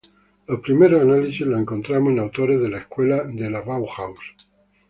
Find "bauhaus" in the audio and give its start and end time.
3.61-4.33